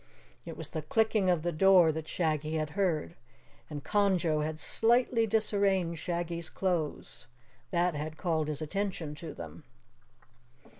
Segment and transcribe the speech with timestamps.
[0.45, 3.13] It was the clicking of the door that Shaggy had heard.
[3.69, 7.27] And Conjo had slightly disarranged Shaggy's clothes
[7.69, 9.63] that had called his attention to them.